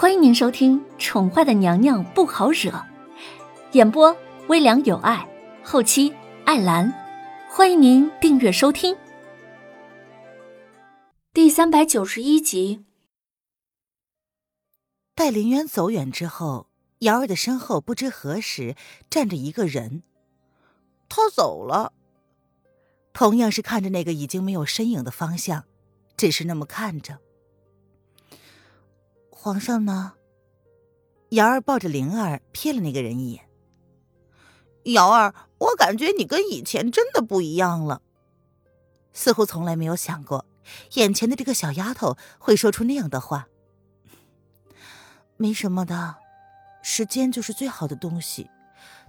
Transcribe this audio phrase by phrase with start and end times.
[0.00, 2.70] 欢迎您收听《宠坏的娘娘不好惹》，
[3.72, 5.28] 演播微凉有爱，
[5.64, 6.14] 后期
[6.44, 6.94] 艾兰。
[7.50, 8.96] 欢迎您订阅收听。
[11.32, 12.84] 第三百九十一集。
[15.16, 16.68] 待林渊走远之后，
[17.00, 18.76] 瑶儿的身后不知何时
[19.10, 20.04] 站着一个人。
[21.08, 21.92] 他走了，
[23.12, 25.64] 同样是看着那个已经没有身影的方向，
[26.16, 27.18] 只是那么看着。
[29.40, 30.14] 皇上呢？
[31.28, 33.48] 瑶儿抱着灵儿瞥了那个人一眼。
[34.86, 38.02] 瑶儿，我感觉你跟以前真的不一样了。
[39.12, 40.44] 似乎从来没有想过，
[40.94, 43.46] 眼前的这个小丫头会说出那样的话。
[45.36, 46.16] 没什么的，
[46.82, 48.50] 时间就是最好的东西，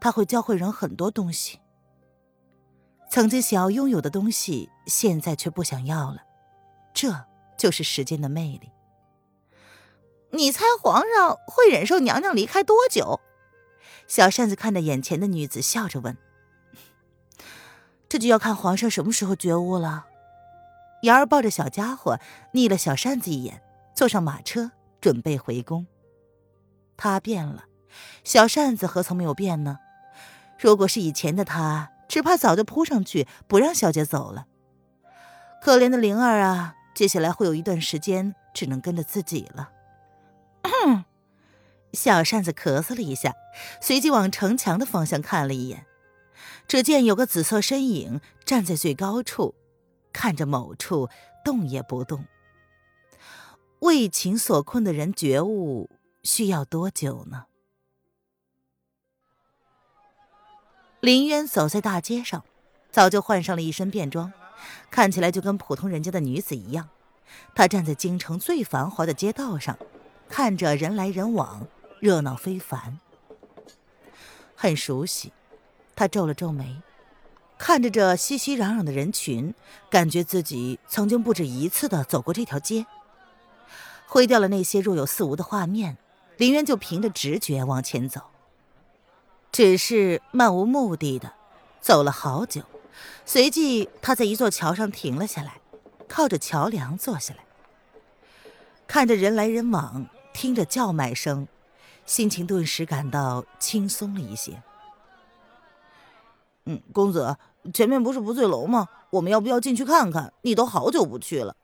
[0.00, 1.60] 它会教会人很多东西。
[3.10, 6.22] 曾经想要拥有的东西，现在却不想要了，
[6.94, 7.26] 这
[7.58, 8.70] 就是时间的魅力。
[10.34, 13.20] 你猜皇上会忍受娘娘离开多久？
[14.06, 16.16] 小扇子看着眼前的女子，笑着问
[18.08, 20.06] ：“这就要看皇上什么时候觉悟了。”
[21.04, 22.18] 瑶儿抱着小家伙，
[22.52, 23.62] 睨了小扇子一眼，
[23.94, 25.86] 坐上马车，准备回宫。
[26.96, 27.64] 他变了，
[28.24, 29.78] 小扇子何曾没有变呢？
[30.58, 34.46] 如果是以前的他，只怕早就扑上去不让小姐走了。
[35.62, 39.70] 可怜的灵儿啊，接下来会有一段时间只能跟着自己了。
[41.92, 43.34] 小扇子咳嗽了一下，
[43.80, 45.86] 随即往城墙的方向看了一眼，
[46.66, 49.54] 只见有个紫色身影站在最高处，
[50.12, 51.08] 看着某处
[51.44, 52.24] 动也不动。
[53.78, 55.88] 为情所困的人觉悟
[56.24, 57.44] 需要多久呢？
[61.00, 62.42] 林渊走在大街上，
[62.90, 64.32] 早就换上了一身便装，
[64.90, 66.88] 看起来就跟普通人家的女子一样。
[67.54, 69.78] 他站在京城最繁华的街道上。
[70.36, 71.64] 看着人来人往，
[72.00, 72.98] 热闹非凡，
[74.56, 75.32] 很熟悉。
[75.94, 76.82] 他皱了皱眉，
[77.56, 79.54] 看着这熙熙攘攘的人群，
[79.88, 82.84] 感觉自己曾经不止一次的走过这条街。
[84.08, 85.98] 挥掉了那些若有似无的画面，
[86.36, 88.20] 林渊就凭着直觉往前走。
[89.52, 91.32] 只是漫无目的的
[91.80, 92.62] 走了好久，
[93.24, 95.60] 随即他在一座桥上停了下来，
[96.08, 97.44] 靠着桥梁坐下来，
[98.88, 100.08] 看着人来人往。
[100.34, 101.48] 听着叫卖声，
[102.04, 104.62] 心情顿时感到轻松了一些。
[106.66, 107.36] 嗯，公子，
[107.72, 108.88] 前面不是不醉楼吗？
[109.10, 110.32] 我们要不要进去看看？
[110.42, 111.56] 你都好久不去了。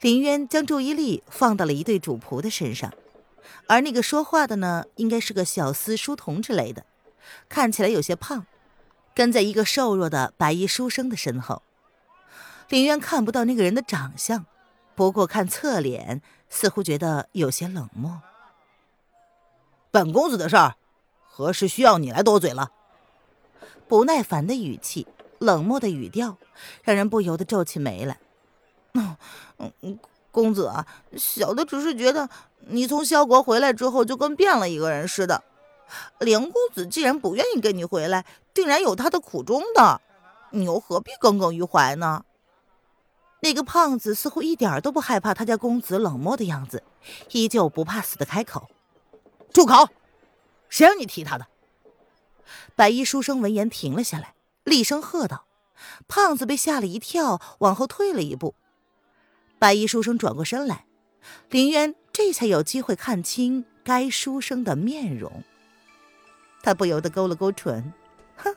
[0.00, 2.92] 林渊将注意力放到了一对主仆的身上，
[3.68, 6.84] 而那个说话的呢，应该是个小厮、书童之类的，
[7.48, 8.46] 看起来有些胖，
[9.14, 11.62] 跟在一个瘦弱的白衣书生的身后。
[12.68, 14.44] 林渊看不到那个人的长相。
[14.96, 16.22] 不过看侧脸，
[16.54, 18.22] 似乎觉得有些冷漠。
[19.90, 20.76] 本公子的事儿，
[21.28, 22.70] 何时需要你来多嘴了？
[23.88, 25.08] 不耐烦的语气，
[25.40, 26.36] 冷漠的语调，
[26.84, 28.20] 让人不由得皱起眉来。
[28.92, 29.16] 嗯
[29.80, 29.98] 嗯，
[30.30, 35.42] 公子啊，小的只是觉得你从萧国回来之后，就跟变了一个人似的。
[36.20, 40.00] 凌公子既然不愿意跟你回来，定然有他的苦衷的，
[40.50, 42.24] 你又何必耿耿于怀呢？
[43.44, 46.82] 那个胖子似乎一点都不害怕他家公子冷漠的样子，
[47.32, 48.70] 依旧不怕死的开口
[49.52, 49.90] ：“住口！
[50.70, 51.46] 谁让你提他的？”
[52.74, 54.32] 白衣书生闻言停了下来，
[54.64, 55.44] 厉声喝道
[56.08, 58.54] ：“胖子被吓了一跳，往后退了一步。”
[59.60, 60.86] 白衣书生转过身来，
[61.50, 65.44] 林渊这才有机会看清该书生的面容。
[66.62, 67.92] 他不由得勾了勾唇，
[68.36, 68.56] 哼，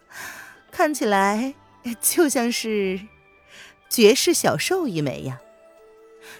[0.72, 1.54] 看起来
[2.00, 3.06] 就像是……
[3.90, 5.42] 绝世小兽一枚呀！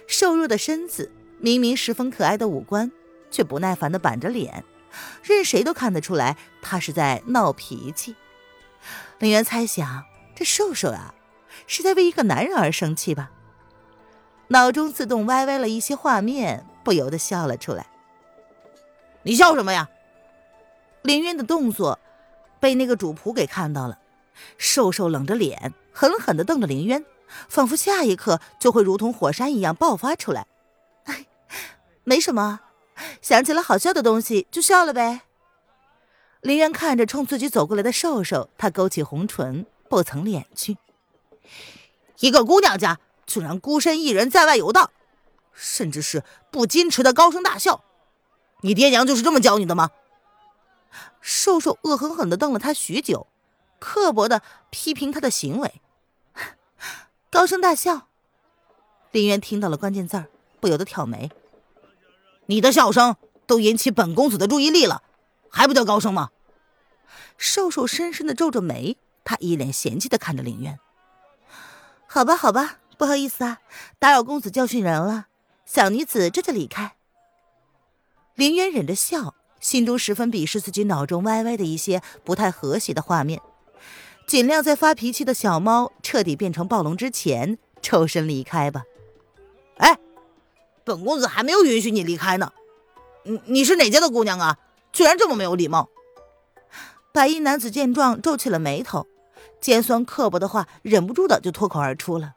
[0.06, 2.92] 瘦弱的身子，明明十分可爱的五官，
[3.32, 4.64] 却不耐烦的板着脸，
[5.24, 8.16] 任谁都看得出来他是在闹脾气。
[9.20, 10.04] 林渊猜想，
[10.36, 11.16] 这瘦瘦啊，
[11.66, 13.32] 是在为一个男人而生气吧？
[14.50, 17.88] 脑中自动歪歪了一些画面，不由得笑了出来。
[19.24, 19.90] 你笑什么呀？
[21.02, 22.00] 林渊的动作
[22.60, 24.00] 被那个主仆给看到了，
[24.58, 27.04] 瘦瘦冷着脸，狠狠的瞪着林渊。
[27.48, 30.48] 仿佛下一刻就会如同火山一样爆发出来。
[32.04, 32.62] 没什么，
[33.22, 35.22] 想起了好笑的东西就笑了呗。
[36.42, 40.78] 林渊看着冲自己走过来的瘦瘦，他勾起红唇，不曾敛去。
[42.20, 44.92] 一个姑娘家竟然孤身一人在外游荡，
[45.52, 47.84] 甚至是不矜持的高声大笑，
[48.62, 49.90] 你爹娘就是这么教你的吗？
[51.20, 53.28] 瘦瘦恶狠狠地瞪了他许久，
[53.80, 55.82] 刻薄地批评他的行为。
[57.30, 58.08] 高声大笑，
[59.12, 60.28] 林渊听到了关键字儿，
[60.62, 61.30] 不由得挑眉。
[62.46, 65.04] 你的笑声都引起本公子的注意力了，
[65.50, 66.30] 还不叫高声吗？
[67.38, 68.96] 瘦瘦深深的皱着眉，
[69.26, 70.80] 他一脸嫌弃的看着林渊。
[72.08, 73.60] 好吧，好吧，不好意思啊，
[74.00, 75.28] 打扰公子教训人了。
[75.66, 76.96] 小女子这就离开。
[78.36, 83.42] 林渊忍着笑，心中十分鄙视自己脑中歪歪的一些不太和谐的画面，
[84.28, 88.84] 尽量在发脾气的小猫彻底变成暴龙之前抽身离开吧。
[89.78, 89.98] 哎，
[90.84, 92.52] 本公子还没有允许你离开呢。
[93.24, 94.60] 你你是哪家的姑娘啊？
[94.92, 95.88] 居然这么没有礼貌！
[97.14, 99.08] 白衣男子见状皱起了眉头，
[99.62, 102.34] 尖酸刻薄的话忍不住的就脱口而出了。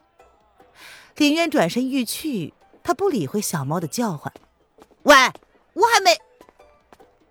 [1.16, 2.54] 林渊转身欲去。
[2.82, 4.32] 他不理会小猫的叫唤，
[5.02, 5.14] 喂，
[5.74, 6.16] 我还没。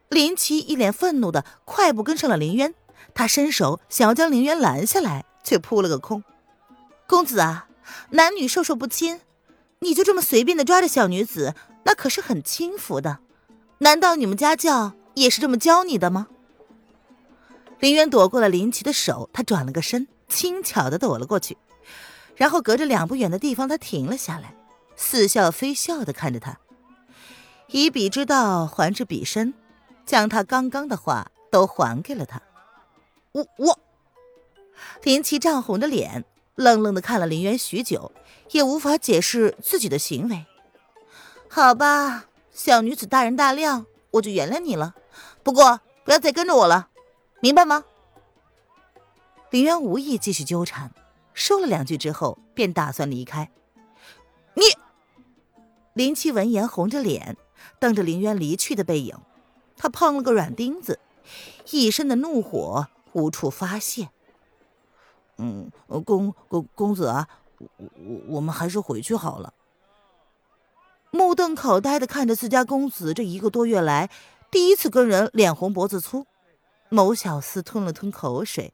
[0.10, 2.74] 林奇一脸愤怒的快步跟上了林渊，
[3.14, 6.24] 他伸手想要将林渊拦下来，却扑了个空。
[7.08, 7.68] 公子啊，
[8.12, 9.22] 男女授受不亲，
[9.80, 13.20] 你就这么随便的抓着小女子，那可是很轻浮的。
[13.80, 16.28] 难道你们家教也是这么教你的吗？
[17.80, 21.58] 林渊躲过了林奇的手，他转了个身，轻巧的躲了过去，
[22.36, 24.54] 然后隔着两步远的地方，他停了下来。
[25.02, 26.60] 似笑非笑的看着他，
[27.68, 29.54] 以彼之道还治彼身，
[30.06, 32.42] 将他刚刚的话都还给了他。
[33.32, 33.80] 我我，
[35.04, 38.12] 林奇涨红着脸，愣愣的看了林渊许久，
[38.52, 40.48] 也无法解释自己的行为。
[41.48, 44.96] 好吧，小女子大人大量，我就原谅你了。
[45.44, 46.90] 不过不要再跟着我了，
[47.40, 47.86] 明白吗？
[49.52, 50.92] 林渊无意继续纠缠，
[51.34, 53.52] 说了两句之后，便打算离开。
[54.56, 54.64] 你。
[55.94, 57.38] 林七闻言，红着脸，
[57.80, 59.16] 瞪着林渊离去的背影，
[59.76, 61.00] 他碰了个软钉子，
[61.72, 64.10] 一身的怒火无处发泄。
[65.38, 65.72] 嗯，
[66.06, 67.28] 公公公子啊，
[67.58, 69.54] 我我我们还是回去好了。
[71.12, 74.10] 目瞪口呆的看着自家公子这一个多月来
[74.52, 76.28] 第一次跟人脸红脖子粗，
[76.90, 78.74] 某小厮吞了吞口水，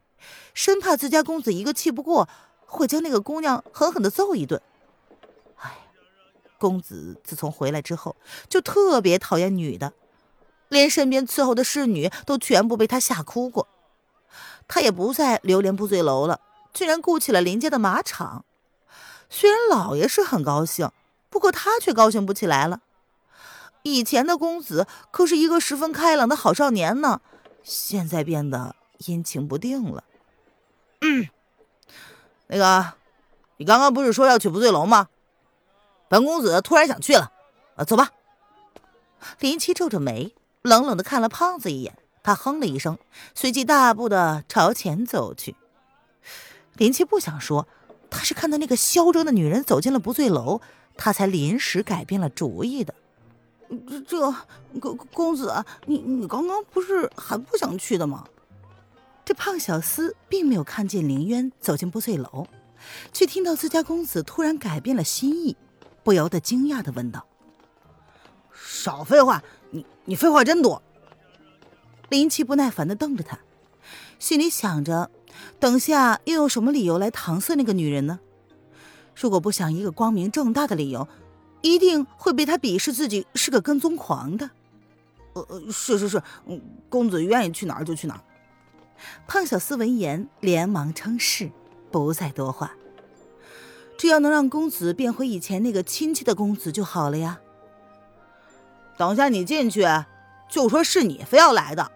[0.54, 2.28] 生怕自家公子一个气不过，
[2.66, 4.62] 会将那个姑娘狠狠的揍一顿。
[6.58, 8.16] 公子自从回来之后，
[8.50, 9.94] 就特别讨厌女的，
[10.70, 13.68] 连身边伺候的侍女都全部被他吓哭过。
[14.68, 16.40] 他也不再流连不醉楼了，
[16.74, 18.46] 居然雇起了林家的马场。
[19.30, 20.92] 虽然老爷是很高兴，
[21.30, 22.82] 不过他却高兴不起来了。
[23.84, 27.22] 以前的公子可是一个十分开朗的好少年呢，
[27.64, 28.76] 现在变得
[29.06, 30.04] 阴晴不定了。
[31.02, 31.28] 嗯，
[32.48, 32.94] 那个，
[33.58, 35.10] 你刚刚不是说要去不醉楼吗？
[36.08, 37.32] 本公子突然想去了，
[37.76, 38.12] 啊，走吧。
[39.40, 42.98] 林七皱着眉，冷冷的看了胖子一眼，他哼了一声，
[43.36, 45.56] 随即大步的朝前走去。
[46.74, 47.68] 林七不想说，
[48.10, 50.60] 他是看到那个嚣张的女人走进了不醉楼，
[50.98, 52.95] 他才临时改变了主意的。
[53.86, 54.31] 这这
[54.80, 58.25] 公公子，你你刚刚不是还不想去的吗？
[59.24, 62.48] 这胖小厮并没有看见林渊走进不醉楼，
[63.13, 65.56] 却听到自家公子突然改变了心意。
[66.04, 67.24] 不由得惊讶的问道
[68.51, 70.81] ：“少废话，你你废话真多。”
[72.10, 73.40] 林奇不耐烦的瞪着他，
[74.19, 75.10] 心里想着：
[75.60, 78.19] 等下又有什么理由来搪塞那个女人呢？
[79.16, 81.07] 如果不想一个光明正大的理由，
[81.62, 84.50] 一定会被他鄙视自己是个跟踪狂的。
[85.33, 86.21] 呃呃，是是是，
[86.90, 88.21] 公子愿意去哪儿就去哪儿。
[89.28, 91.50] 胖小厮闻言连忙称是，
[91.92, 92.71] 不再多话。
[93.97, 97.40] 只要能让公子变回以前那个亲切的公子就好了呀。
[98.97, 99.85] 等下你进去，
[100.50, 101.92] 就说是你非要来的，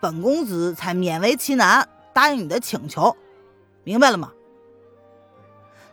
[0.00, 3.16] 本公子才勉为其难答应你的请求，
[3.84, 4.32] 明白了吗？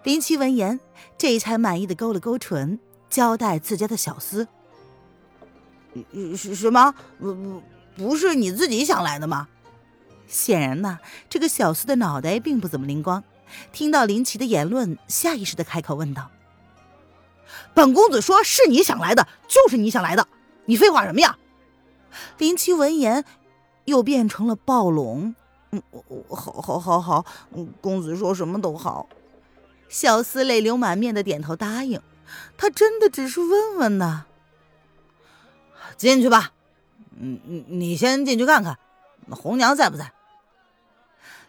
[0.04, 0.80] 林七闻言，
[1.18, 2.80] 这才满意的勾了勾唇，
[3.10, 4.48] 交代自家的小厮
[6.36, 6.94] ：“是什么？
[7.20, 7.64] 不不，
[7.96, 9.48] 不是你自己想来的吗？”
[10.28, 13.24] 显然呢，这个小厮的脑袋并不怎么灵光。
[13.72, 16.32] 听到林奇的言论，下意识的开口问道
[17.74, 20.28] ：“本公子说是你想来的，就是你想来的，
[20.66, 21.38] 你废话什么呀？”
[22.40, 23.24] 林奇闻言，
[23.86, 25.36] 又变成了暴龙。
[25.72, 25.82] 嗯，
[26.30, 27.26] 好，好，好，好，
[27.82, 29.08] 公子说什么都好。
[29.90, 32.02] 小厮泪流满面的点头答应。
[32.58, 34.26] 他真的只是问问呢。
[35.98, 36.52] 进去吧。
[37.20, 38.80] 嗯，你你先进去看看，
[39.30, 40.14] 红娘在不在？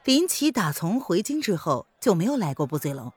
[0.05, 3.13] 林奇打从回京之后就没有来过不醉楼，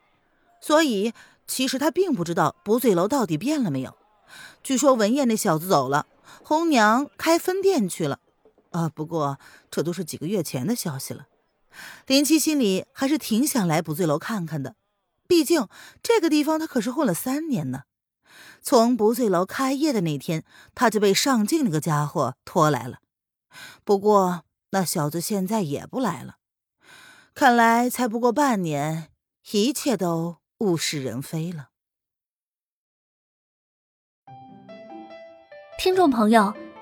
[0.61, 1.13] 所以
[1.45, 3.97] 其实他并不知道不醉楼到底变了没有。
[4.63, 6.05] 据说文燕那小子走了，
[6.43, 8.19] 红娘开分店去了。
[8.71, 11.27] 啊，不过这都是几个月前的消息了。
[12.05, 14.75] 林七心里还是挺想来不醉楼看看的，
[15.27, 15.67] 毕竟
[16.01, 17.83] 这个地方他可是混了三年呢。
[18.61, 20.43] 从不醉楼开业的那天，
[20.75, 22.99] 他就被上镜那个家伙拖来了。
[23.83, 26.35] 不过那小子现在也不来了，
[27.33, 29.09] 看来才不过半年，
[29.51, 31.69] 一切都物是人非了。
[35.79, 36.53] 听众朋友，